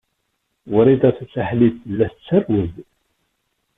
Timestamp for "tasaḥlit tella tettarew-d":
1.17-2.75